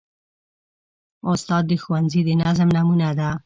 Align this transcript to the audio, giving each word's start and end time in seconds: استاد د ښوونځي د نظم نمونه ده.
استاد 1.31 1.63
د 1.67 1.71
ښوونځي 1.83 2.21
د 2.25 2.29
نظم 2.41 2.69
نمونه 2.77 3.09
ده. 3.19 3.29